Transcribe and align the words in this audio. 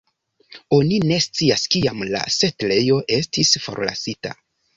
Oni 0.77 0.97
ne 1.11 1.19
scias 1.25 1.65
kiam 1.75 2.01
la 2.15 2.23
setlejo 2.37 2.99
estis 3.19 3.53
forlasita. 3.69 4.35